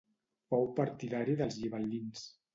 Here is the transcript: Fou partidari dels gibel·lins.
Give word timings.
Fou 0.53 0.65
partidari 0.79 1.37
dels 1.43 1.61
gibel·lins. 1.61 2.27